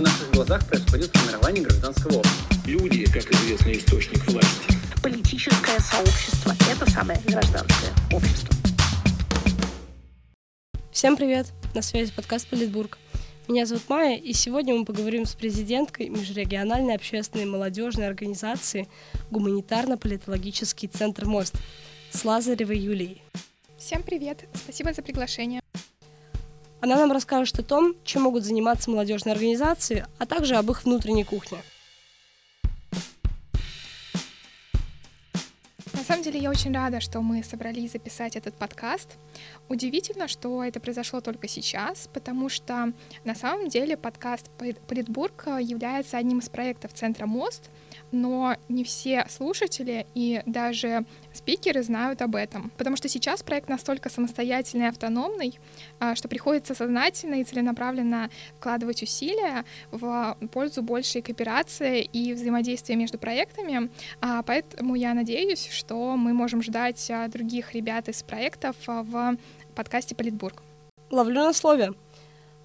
[0.00, 2.56] на наших глазах происходит формирование гражданского общества.
[2.64, 4.74] Люди, как известный источник власти.
[5.02, 8.56] Политическое сообщество– это самое гражданское общество.
[10.90, 11.48] Всем привет!
[11.74, 12.96] На связи подкаст «Политбург».
[13.46, 18.88] Меня зовут Майя, и сегодня мы поговорим с президенткой межрегиональной общественной молодежной организации
[19.30, 21.56] «Гуманитарно-политологический центр МОСТ»
[22.10, 23.22] с Лазаревой Юлией.
[23.76, 24.46] Всем привет!
[24.54, 25.60] Спасибо за приглашение.
[26.80, 31.24] Она нам расскажет о том, чем могут заниматься молодежные организации, а также об их внутренней
[31.24, 31.58] кухне.
[36.10, 39.16] Самом деле я очень рада, что мы собрались записать этот подкаст.
[39.68, 42.92] Удивительно, что это произошло только сейчас, потому что
[43.24, 44.50] на самом деле подкаст
[44.88, 47.70] Политбург является одним из проектов Центра МОСТ,
[48.10, 54.10] но не все слушатели и даже спикеры знают об этом, потому что сейчас проект настолько
[54.10, 55.60] самостоятельный и автономный,
[56.00, 63.16] а, что приходится сознательно и целенаправленно вкладывать усилия в пользу большей кооперации и взаимодействия между
[63.16, 69.36] проектами, а, поэтому я надеюсь, что мы можем ждать а, других ребят из проектов в
[69.74, 70.62] подкасте «Политбург».
[71.10, 71.92] Ловлю на слове.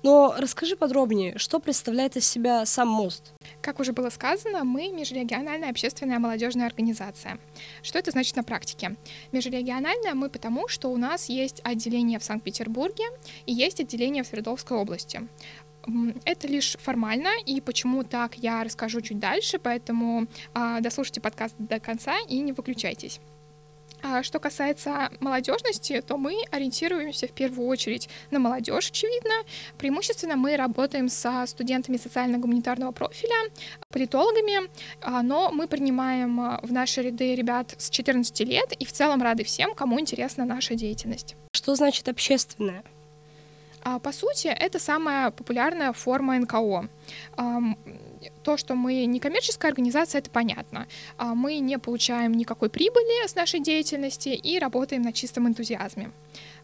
[0.05, 3.33] Но расскажи подробнее, что представляет из себя сам мост?
[3.59, 7.39] Как уже было сказано, мы межрегиональная общественная молодежная организация.
[7.81, 8.97] Что это значит на практике?
[9.31, 13.05] Межрегиональная мы потому, что у нас есть отделение в Санкт-Петербурге
[13.47, 15.27] и есть отделение в Свердловской области.
[16.25, 21.79] Это лишь формально, и почему так, я расскажу чуть дальше, поэтому э, дослушайте подкаст до
[21.79, 23.19] конца и не выключайтесь.
[24.07, 29.33] А что касается молодежности, то мы ориентируемся в первую очередь на молодежь, очевидно.
[29.77, 33.35] Преимущественно мы работаем со студентами социально-гуманитарного профиля,
[33.89, 34.69] политологами,
[35.01, 39.23] а, но мы принимаем а, в наши ряды ребят с 14 лет и в целом
[39.23, 41.35] рады всем, кому интересна наша деятельность.
[41.53, 42.83] Что значит общественное?
[44.01, 46.89] По сути, это самая популярная форма НКО
[48.43, 50.87] то, что мы не коммерческая организация, это понятно.
[51.17, 56.11] А мы не получаем никакой прибыли с нашей деятельности и работаем на чистом энтузиазме.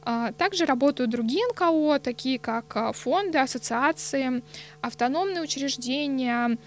[0.04, 4.44] А, также работают другие НКО, такие как а, фонды, ассоциации,
[4.82, 6.58] автономные учреждения,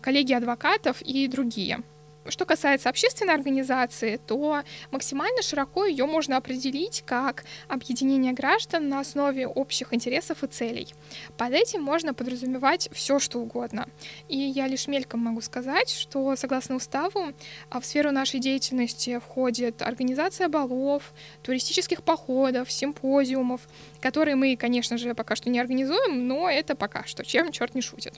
[0.00, 1.80] коллеги адвокатов и другие.
[2.28, 9.46] Что касается общественной организации, то максимально широко ее можно определить как объединение граждан на основе
[9.46, 10.94] общих интересов и целей.
[11.36, 13.88] Под этим можно подразумевать все, что угодно.
[14.28, 17.32] И я лишь мельком могу сказать, что согласно уставу
[17.70, 21.12] а, в сферу нашей деятельности входит организация балов,
[21.42, 23.62] туристических походов, симпозиумов,
[24.00, 27.82] которые мы, конечно же, пока что не организуем, но это пока что, чем черт не
[27.82, 28.14] шутит.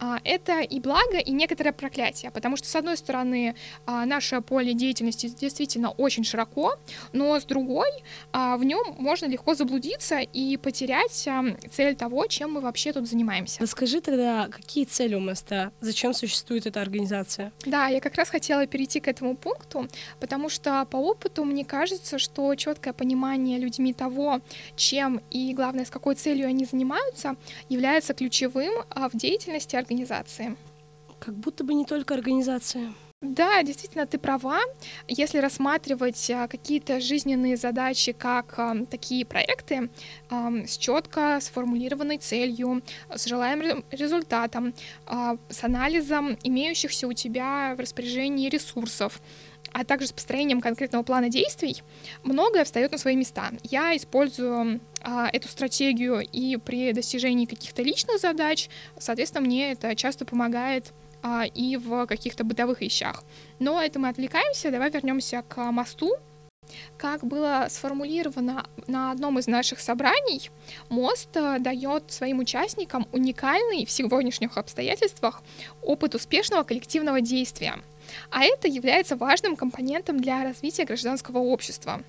[0.00, 4.72] А, это и благо, и некоторое проклятие, потому что, с одной стороны, а, наше поле
[4.72, 6.76] деятельности действительно очень широко,
[7.12, 7.90] но с другой,
[8.32, 11.28] а, в нем можно легко заблудиться и потерять
[11.70, 13.60] цель того, чем мы вообще тут занимаемся.
[13.60, 17.52] Расскажи тогда, какие цели у моста, зачем существует эта организация?
[17.66, 19.86] Да, я как раз хотела перейти к этому пункту,
[20.18, 24.40] потому что по опыту мне кажется, что четкое понимание людьми того,
[24.76, 27.36] чем и, главное, с какой целью они занимаются,
[27.68, 30.56] является ключевым в деятельности организации организации.
[31.18, 32.94] Как будто бы не только организация.
[33.22, 34.60] Да, действительно, ты права.
[35.06, 39.90] Если рассматривать а, какие-то жизненные задачи как а, такие проекты
[40.30, 42.82] а, с четко сформулированной целью,
[43.14, 44.72] с желаемым результатом,
[45.50, 49.20] с анализом имеющихся у тебя в распоряжении ресурсов,
[49.72, 51.82] а также с построением конкретного плана действий,
[52.22, 53.50] многое встает на свои места.
[53.62, 60.24] Я использую а, эту стратегию и при достижении каких-то личных задач, соответственно, мне это часто
[60.24, 60.92] помогает
[61.22, 63.24] а, и в каких-то бытовых вещах.
[63.58, 66.16] Но это мы отвлекаемся, давай вернемся к мосту.
[66.96, 70.50] Как было сформулировано на одном из наших собраний,
[70.88, 75.42] мост э, дает своим участникам уникальный в сегодняшних обстоятельствах
[75.82, 77.74] опыт успешного коллективного действия—
[78.30, 82.02] а это является важным компонентом для развития гражданского общества.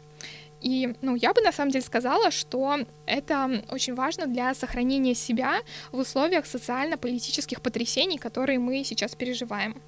[0.62, 5.62] И, ну, я бы на самом деле сказала, что это очень важно для сохранения себя
[5.92, 9.82] в условиях социально-политических потрясений, которые мы сейчас переживаем.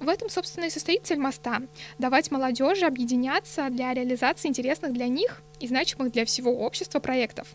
[0.00, 1.60] В этом, собственно, и состоит цель моста—
[1.98, 7.48] давать молодежи объединяться для реализации интересных для них и значимых для всего общества проектов,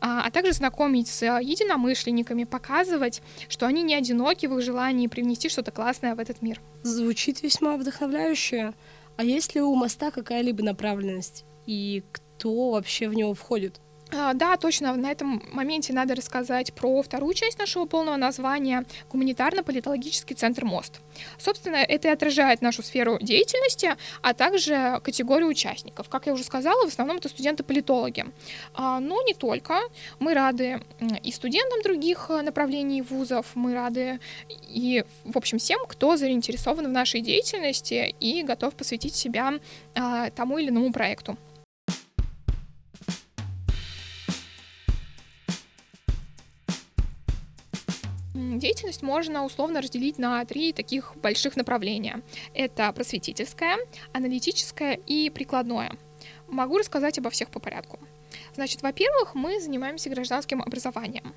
[0.00, 5.48] а, а также знакомить с единомышленниками, показывать, что они не одиноки в их желании привнести
[5.48, 6.60] что-то классное в этот мир.
[6.82, 8.74] Звучит весьма вдохновляюще.
[9.16, 11.44] А есть ли у моста какая-либо направленность?
[11.66, 13.80] И кто вообще в него входит?
[14.16, 20.34] А, Да, точно, на этом моменте надо рассказать про вторую часть нашего полного названия «Гуманитарно-политологический
[20.34, 21.00] центр МОСТ».
[21.38, 26.08] Собственно, это и отражает нашу сферу деятельности, а также категорию участников.
[26.08, 28.26] Как я уже сказала, в основном это студенты-политологи.
[28.74, 29.80] А, Но не только.
[30.20, 30.80] Мы рады
[31.22, 34.20] и студентам других э, направлений вузов, мы рады
[34.68, 39.54] и, в общем, всем, кто заинтересован в нашей деятельности и готов посвятить себя
[39.94, 41.36] а, тому или иному проекту.
[48.58, 52.22] Деятельность можно условно разделить на три таких больших направления.
[52.54, 53.78] Это просветительское,
[54.12, 55.92] аналитическое и прикладное.
[56.48, 57.98] Могу рассказать обо всех по порядку.
[58.54, 61.34] Значит, во-первых, мы занимаемся гражданским образованием.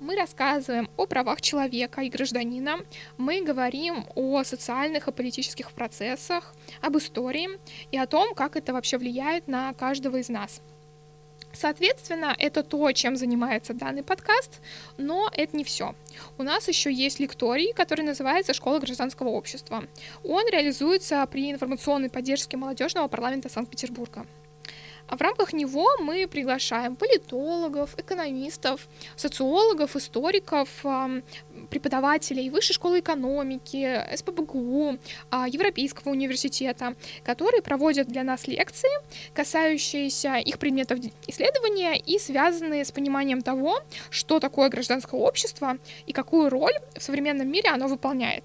[0.00, 2.78] Мы рассказываем о правах человека и гражданина,
[3.16, 7.48] мы говорим о социальных и политических процессах, об истории
[7.90, 10.60] и о том, как это вообще влияет на каждого из нас.
[11.60, 14.60] Соответственно, это то, чем занимается данный подкаст,
[14.96, 15.96] но это не все.
[16.38, 19.82] У нас еще есть лекторий, который называется «Школа гражданского общества».
[20.22, 24.24] Он реализуется при информационной поддержке молодежного парламента Санкт-Петербурга.
[25.08, 30.68] А в рамках него мы приглашаем политологов, экономистов, социологов, историков,
[31.70, 34.98] преподавателей Высшей школы экономики, СПБГУ,
[35.30, 36.94] а, Европейского университета,
[37.24, 38.90] которые проводят для нас лекции,
[39.34, 46.50] касающиеся их предметов исследования и связанные с пониманием того, что такое гражданское общество и какую
[46.50, 48.44] роль в современном мире оно выполняет.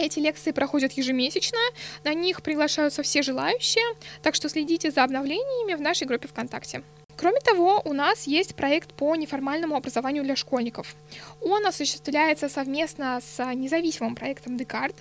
[0.00, 1.58] Эти лекции проходят ежемесячно,
[2.04, 3.84] на них приглашаются все желающие,
[4.22, 6.82] так что следите за обновлениями в нашей группе ВКонтакте.
[7.18, 10.96] Кроме того, у нас есть проект по неформальному образованию для школьников.
[11.42, 14.96] Он осуществляется совместно с независимым проектом Декарт.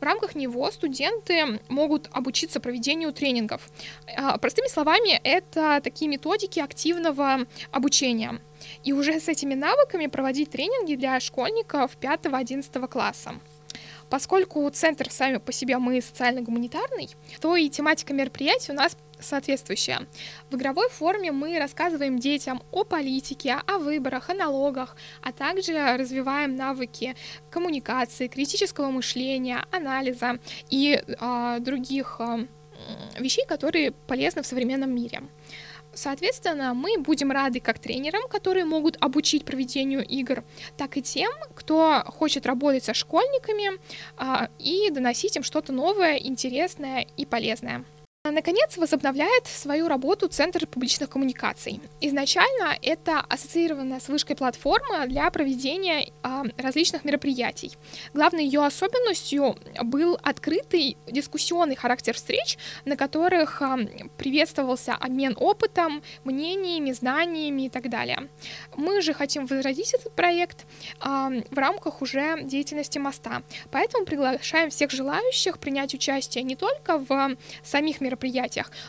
[0.00, 3.70] В рамках него студенты могут обучиться проведению тренингов.
[4.16, 8.40] А, Простыми словами, это такие методики активного обучения.
[8.82, 13.34] И уже с этими навыками проводить тренинги для школьников 5-11 класса.
[14.10, 17.08] Поскольку центр сами по себе мы социально-гуманитарный,
[17.40, 20.06] то и тематика мероприятий у нас соответствующая.
[20.50, 26.56] В игровой форме мы рассказываем детям о политике, о выборах, о налогах, а также развиваем
[26.56, 27.14] навыки
[27.50, 30.38] коммуникации, критического мышления, анализа
[30.70, 32.48] и а, других м,
[33.18, 35.22] вещей, которые полезны в современном мире.
[35.92, 40.44] Соответственно, мы будем рады как тренерам, которые могут обучить проведению игр,
[40.76, 43.78] так и тем, кто хочет работать со школьниками
[44.16, 47.84] а, и доносить им что-то новое, интересное и полезное.
[48.24, 51.80] Наконец, возобновляет свою работу Центр публичных коммуникаций.
[52.02, 57.72] Изначально это ассоциированная с вышкой платформа для проведения а, различных мероприятий.
[58.12, 63.78] Главной ее особенностью был открытый дискуссионный характер встреч, на которых а,
[64.18, 68.28] приветствовался обмен опытом, мнениями, знаниями и так далее.
[68.76, 70.66] Мы же хотим возродить этот проект
[71.00, 73.42] а, в рамках уже деятельности моста.
[73.70, 78.09] Поэтому приглашаем всех желающих принять участие не только в самих мероприятиях,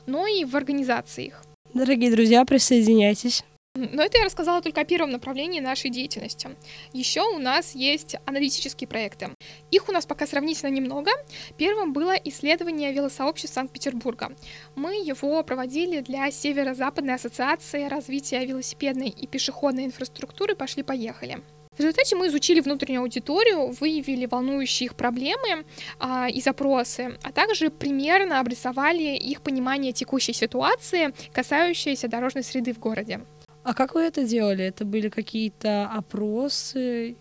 [0.06, 1.44] но и в организации их.
[1.74, 3.44] Дорогие друзья, присоединяйтесь.
[3.76, 6.50] Но это я рассказала только о первом направлении нашей деятельности.
[6.92, 9.30] Еще у нас есть аналитические проекты.
[9.72, 11.12] Их у нас пока сравнительно немного.
[11.58, 14.36] Первым было исследование велосообществ Санкт-Петербурга.
[14.76, 21.42] Мы его проводили для Северо-Западной ассоциации развития велосипедной и пешеходной инфраструктуры «Пошли-поехали».
[21.78, 25.66] В результате мы изучили внутреннюю аудиторию, выявили волнующие их проблемы
[26.00, 32.80] а, и запросы, а также примерно обрисовали их понимание текущей ситуации, касающейся дорожной среды в
[32.80, 33.22] городе.
[33.64, 34.66] А как вы это делали?
[34.66, 37.16] Это были какие-то опросы?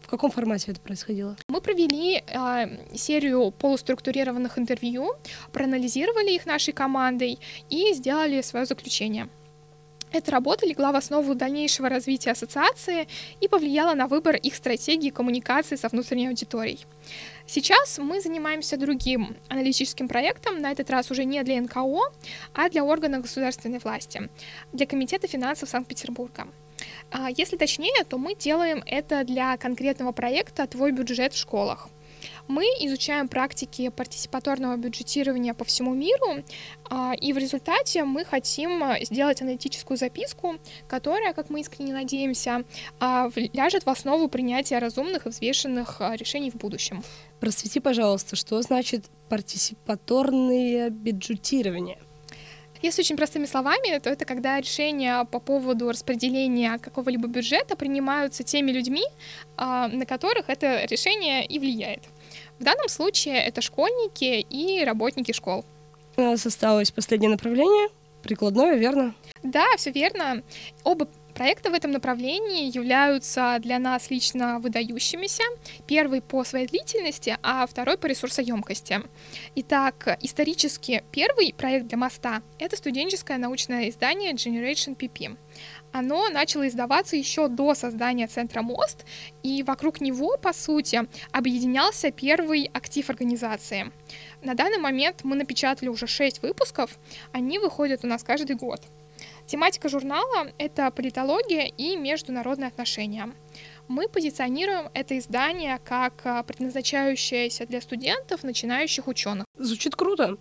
[0.00, 1.36] В каком формате это происходило?
[1.48, 5.16] Мы провели а, серию полуструктурированных интервью,
[5.52, 7.38] проанализировали их нашей командой
[7.68, 9.28] и сделали свое заключение.
[10.12, 13.08] Эта работа легла в основу дальнейшего развития ассоциации
[13.40, 16.80] и повлияла на выбор их стратегии коммуникации со внутренней аудиторией.
[17.46, 22.00] Сейчас мы занимаемся другим аналитическим проектом, на этот раз уже не для НКО,
[22.54, 24.28] а для органов государственной власти,
[24.72, 26.46] для Комитета финансов Санкт-Петербурга.
[27.10, 31.88] А, Если точнее, то мы делаем это для конкретного проекта «Твой бюджет в школах».
[32.52, 36.44] Мы изучаем практики партиципаторного бюджетирования по всему миру,
[36.90, 40.56] а, и в результате мы хотим а, сделать аналитическую записку,
[40.86, 42.64] которая, как мы искренне надеемся,
[43.00, 47.02] а, ляжет в основу принятия разумных и взвешенных решений в будущем.
[47.40, 51.96] Просвети, пожалуйста, что значит партиципаторное бюджетирование?
[52.82, 58.72] Если очень простыми словами, то это когда решения по поводу распределения какого-либо бюджета принимаются теми
[58.72, 59.04] людьми,
[59.56, 62.02] на которых это решение и влияет.
[62.62, 65.64] В данном случае это школьники и работники школ.
[66.16, 67.88] У нас осталось последнее направление
[68.22, 69.16] прикладное, верно?
[69.42, 70.44] Да, все верно.
[70.84, 75.42] Оба проекта в этом направлении являются для нас лично выдающимися.
[75.86, 79.00] Первый по своей длительности, а второй по ресурсоемкости.
[79.56, 85.36] Итак, исторически первый проект для моста— это студенческое научное издание Generation PP.
[85.92, 89.04] Оно начало издаваться еще до создания Центра МОСТ,
[89.42, 93.92] и вокруг него, по сути, объединялся первый актив организации.
[94.42, 96.98] На данный момент мы напечатали уже шесть выпусков,
[97.32, 98.80] они выходят у нас каждый год.
[99.52, 103.34] Тематика журнала— это политология и международные отношения.
[103.86, 109.44] Мы позиционируем это издание как а, предназначающееся для студентов, начинающих ученых.
[109.58, 110.38] Звучит круто,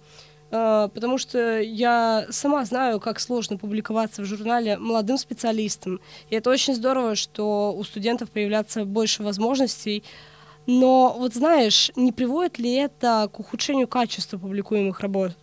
[0.49, 5.99] а, потому что я сама знаю, как сложно публиковаться в журнале молодым специалистам.
[6.29, 10.05] И это очень здорово, что у студентов появляется больше возможностей.
[10.67, 15.33] Но вот знаешь, не приводит ли это к ухудшению качества публикуемых работ?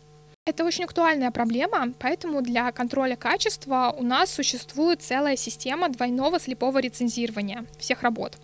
[0.49, 6.79] Это очень актуальная проблема, поэтому для контроля качества у нас существует целая система двойного слепого
[6.79, 8.39] рецензирования всех работ.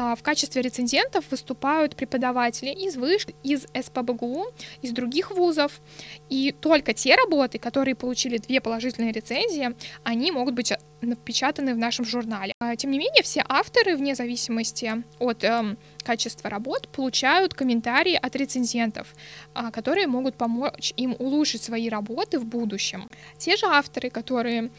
[0.00, 4.46] А, в качестве рецензентов выступают преподаватели из ВЫШ, из СПБГУ,
[4.80, 5.80] из других вузов.
[6.28, 9.74] И только те работы, которые получили две положительные рецензии,
[10.04, 12.52] они могут быть напечатаны в нашем журнале.
[12.60, 18.36] А, тем не менее, все авторы, вне зависимости от эм, качества работ, получают комментарии от
[18.36, 19.08] рецензентов,
[19.52, 23.08] а, которые могут помочь им улучшить свои работы в будущем.
[23.36, 24.70] Те же авторы, которые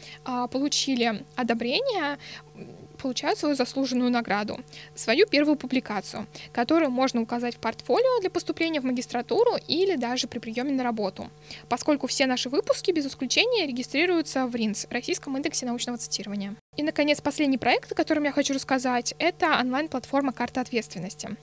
[0.50, 2.16] получили одобрение,
[3.00, 4.60] получают свою заслуженную награду,
[4.94, 10.38] свою первую публикацию, которую можно указать в портфолио для поступления в магистратуру или даже при
[10.38, 11.30] приеме на работу,
[11.68, 16.54] поскольку все наши выпуски без исключения регистрируются в РИНС, Российском индексе научного цитирования.
[16.76, 21.36] И, наконец, последний проект, о котором я хочу рассказать, это онлайн-платформа «Карта ответственности».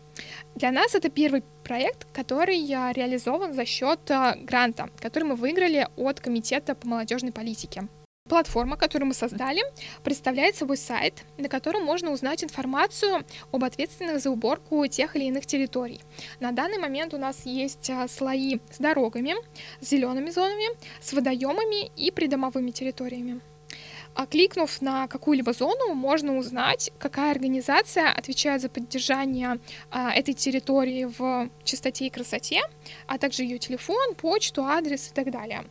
[0.55, 6.19] Для нас это первый проект, который реализован за счет э, гранта, который мы выиграли от
[6.19, 7.87] Комитета по молодежной политике.
[8.27, 9.61] Платформа, которую мы создали,
[10.03, 15.45] представляет собой сайт, на котором можно узнать информацию об ответственных за уборку тех или иных
[15.45, 16.01] территорий.
[16.39, 19.35] На данный момент у нас есть а, слои с дорогами,
[19.79, 20.67] с зелеными зонами,
[20.99, 23.39] с водоемами и придомовыми территориями.
[24.17, 29.59] А кликнув на какую-либо зону, можно узнать, какая организация отвечает за поддержание
[29.91, 32.61] а, этой территории в чистоте и красоте,
[33.05, 35.65] а также ее телефон, почту, адрес и так далее.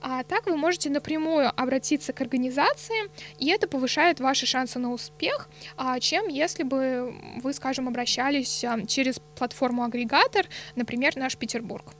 [0.00, 5.48] А так вы можете напрямую обратиться к организации, и это повышает ваши шансы на успех,
[5.76, 7.12] а, чем если бы
[7.42, 11.94] вы, скажем, обращались а, через платформу-агрегатор, например, наш Петербург.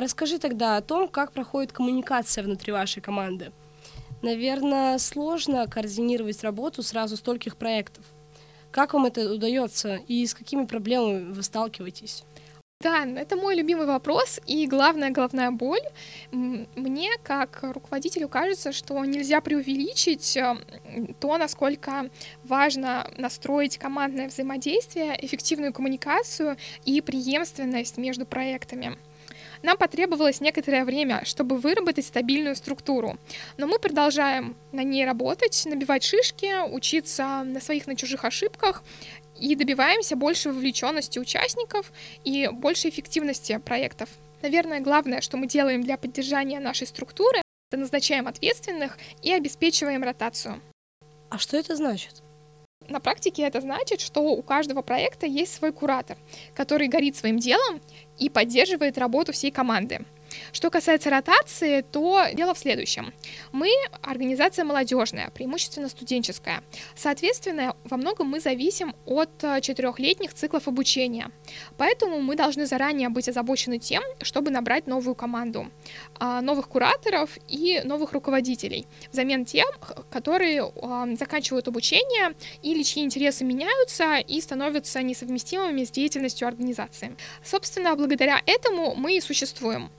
[0.00, 3.52] Расскажи тогда о том, как проходит коммуникация внутри вашей команды.
[4.22, 8.04] Наверное, сложно координировать работу сразу стольких проектов.
[8.70, 12.24] Как вам это удается и с какими проблемами вы сталкиваетесь?
[12.82, 15.82] Да, это мой любимый вопрос и главная головная боль.
[16.32, 20.56] Мне, как руководителю, кажется, что нельзя преувеличить э,
[21.20, 22.08] то, насколько
[22.42, 28.96] важно настроить командное взаимодействие, эффективную коммуникацию и преемственность между проектами.
[29.62, 33.18] Нам потребовалось некоторое время, чтобы выработать стабильную структуру,
[33.58, 38.82] но мы продолжаем на ней работать, набивать шишки, учиться на своих, на чужих ошибках
[39.38, 41.92] и добиваемся большей вовлеченности участников
[42.24, 44.08] и большей эффективности проектов.
[44.42, 50.60] Наверное, главное, что мы делаем для поддержания нашей структуры, это назначаем ответственных и обеспечиваем ротацию.
[51.28, 52.22] А что это значит?
[52.90, 56.18] На практике это значит, что у каждого проекта есть свой куратор,
[56.54, 57.80] который горит своим делом
[58.18, 60.00] и поддерживает работу всей команды.
[60.52, 63.12] Что касается ротации, то дело в следующем.
[63.52, 63.70] Мы
[64.02, 66.62] организация молодежная, преимущественно студенческая.
[66.94, 71.30] Соответственно, во многом мы зависим от э, четырехлетних циклов обучения.
[71.76, 75.70] Поэтому мы должны заранее быть озабочены тем, чтобы набрать новую команду,
[76.18, 79.66] а, новых кураторов и новых руководителей, взамен тем,
[80.10, 80.72] которые
[81.18, 87.16] заканчивают обучение или чьи интересы меняются и становятся несовместимыми с деятельностью организации.
[87.42, 89.90] Собственно, благодаря этому мы и существуем.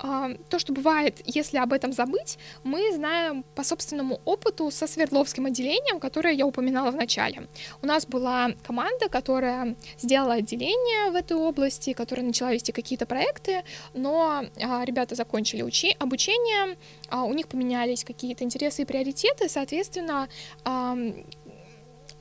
[0.00, 5.46] А, то, что бывает, если об этом забыть, мы знаем по собственному опыту со Свердловским
[5.46, 7.48] отделением, которое я упоминала в начале.
[7.82, 13.64] У нас была команда, которая сделала отделение в этой области, которая начала вести какие-то проекты,
[13.94, 16.76] но а, ребята закончили учи- обучение,
[17.08, 20.28] а, у них поменялись какие-то интересы и приоритеты, соответственно,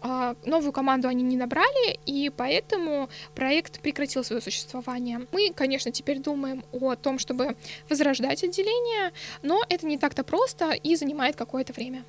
[0.01, 5.27] новую команду они не набрали, и поэтому проект прекратил свое существование.
[5.31, 7.55] Мы, конечно, теперь думаем о том, чтобы
[7.89, 9.11] возрождать отделение,
[9.41, 12.03] но это не так-то просто и занимает какое-то время.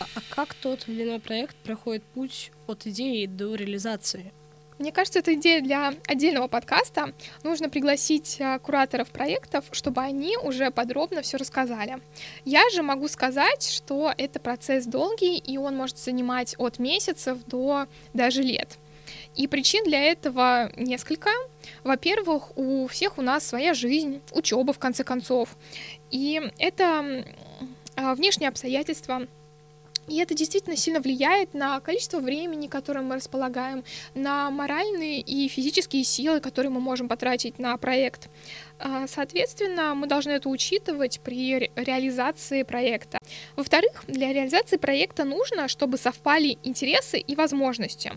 [0.00, 4.32] А как тот или иной проект проходит путь от идеи до реализации?
[4.80, 7.12] Мне кажется, это идея для отдельного подкаста.
[7.42, 11.98] Нужно пригласить а, кураторов проектов, чтобы они уже подробно все рассказали.
[12.46, 17.88] Я же могу сказать, что это процесс долгий, и он может занимать от месяцев до
[18.14, 18.78] даже лет.
[19.36, 21.28] И причин для этого несколько.
[21.84, 25.58] Во-первых, у всех у нас своя жизнь, учеба в конце концов.
[26.10, 27.26] И это
[27.96, 29.26] а, внешние обстоятельства,
[30.10, 36.02] и это действительно сильно влияет на количество времени, которым мы располагаем, на моральные и физические
[36.02, 38.28] силы, которые мы можем потратить на проект.
[38.82, 43.18] А, соответственно, мы должны это учитывать при реализации проекта.
[43.54, 48.12] Во-вторых, для реализации проекта нужно, чтобы совпали интересы и возможности.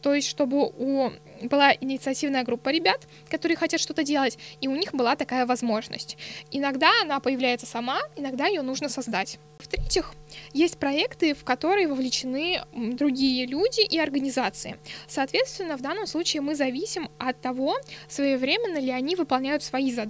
[0.00, 1.10] То есть, чтобы у
[1.42, 6.16] была инициативная группа ребят, которые хотят что-то делать, и у них была такая возможность.
[6.50, 9.38] Иногда она появляется сама, иногда ее нужно создать.
[9.58, 10.12] В-третьих,
[10.52, 14.76] есть проекты, в которые вовлечены другие люди и организации.
[15.08, 17.76] Соответственно, в данном случае мы зависим от того,
[18.08, 20.05] своевременно ли они выполняют свои задачи.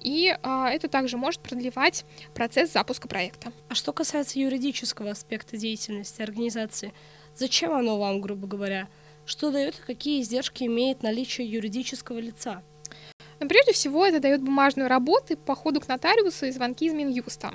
[0.00, 3.52] И а, это также может продлевать процесс запуска проекта.
[3.68, 6.92] А что касается юридического аспекта деятельности организации,
[7.34, 8.88] зачем оно вам, грубо говоря?
[9.24, 12.62] Что дает и какие издержки имеет наличие юридического лица?
[13.40, 17.52] Но прежде всего это дает бумажную работу, походу к нотариусу и звонки из Минюста.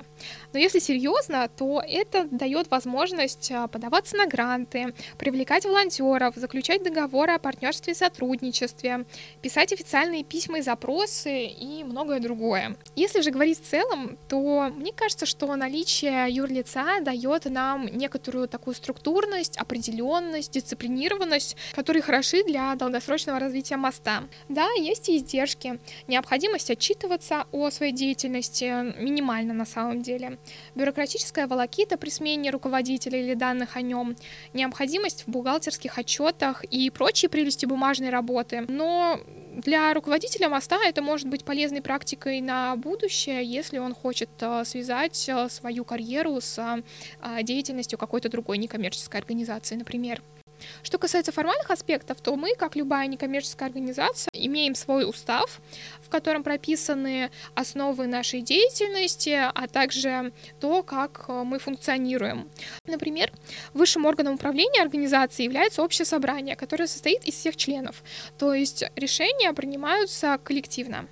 [0.52, 7.32] Но если серьезно, то это дает возможность а, подаваться на гранты, привлекать волонтеров, заключать договоры
[7.32, 9.04] о партнерстве и сотрудничестве,
[9.40, 12.76] писать официальные письма и запросы и многое другое.
[12.96, 18.74] Если же говорить в целом, то мне кажется, что наличие юрлица дает нам некоторую такую
[18.74, 24.24] структурность, определенность, дисциплинированность, которые хороши для долгосрочного развития моста.
[24.48, 25.71] Да, есть и издержки,
[26.06, 28.64] необходимость отчитываться о своей деятельности
[29.00, 30.38] минимально на самом деле,
[30.74, 34.16] бюрократическая волокита при смене руководителя или данных о нем,
[34.52, 38.64] необходимость в бухгалтерских отчетах и прочие прелести бумажной работы.
[38.68, 39.20] Но
[39.54, 45.28] для руководителя моста это может быть полезной практикой на будущее, если он хочет э, связать
[45.28, 50.22] э, свою карьеру с э, деятельностью какой-то другой некоммерческой организации, например.
[50.82, 55.60] Что касается формальных аспектов, то мы, как любая некоммерческая организация, имеем свой устав,
[56.02, 62.48] в котором прописаны основы нашей деятельности, а также то, как э, мы функционируем.
[62.86, 63.32] Например,
[63.74, 68.02] высшим органом управления организации является общее собрание, которое состоит из всех членов,
[68.38, 71.08] то есть решения принимаются коллективно.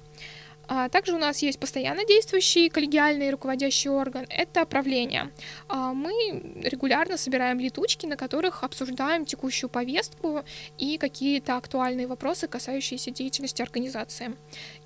[0.72, 5.33] А также у нас есть постоянно действующий коллегиальный руководящий орган, это правление.
[5.66, 6.12] А мы
[6.62, 10.44] регулярно собираем летучки, на которых обсуждаем текущую повестку
[10.78, 14.37] и какие-то актуальные вопросы, касающиеся деятельности организации.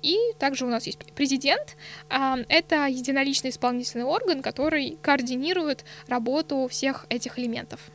[0.01, 1.77] И также у нас есть президент,
[2.09, 7.91] а, это единоличный исполнительный орган, который координирует работу всех этих элементов.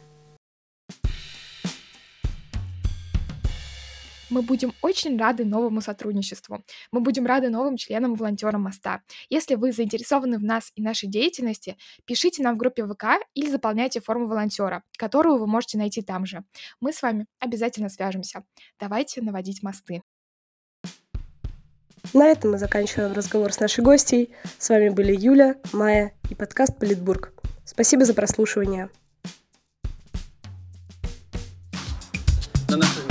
[4.31, 6.65] Мы будем очень рады новому сотрудничеству.
[6.93, 9.03] Мы будем рады новым членам волонтерам моста.
[9.29, 14.01] Если вы заинтересованы в нас и нашей деятельности, пишите нам в группе ВК или заполняйте
[14.01, 16.45] форму волонтера, которую вы можете найти там же.
[16.81, 18.45] Мы с вами обязательно свяжемся.
[18.79, 20.03] Давайте наводить мосты.
[22.15, 24.31] На этом мы заканчиваем разговор с нашей гостьей.
[24.59, 27.33] С вами были Юля, Майя и подкаст Политбург.
[27.65, 28.91] Спасибо за прослушивание.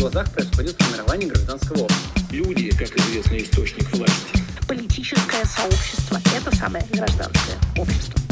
[0.10, 2.22] Глазах происходит формирование гражданского общества.
[2.32, 4.44] Люди, как известный источник власти.
[4.68, 8.29] Политическое сообщество– это самое гражданское общество.